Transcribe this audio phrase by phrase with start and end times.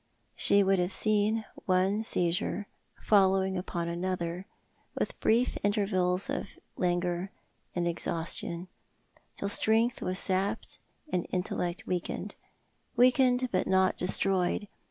[0.35, 2.65] She would have seen one seizure
[3.03, 4.47] following uidou another,
[4.97, 7.29] with brief intervals of languor
[7.75, 8.67] and exhaustion,
[9.37, 10.79] till strength was sapped
[11.13, 12.33] and intellect weakened—
[12.95, 14.67] weakened, but not destroyed.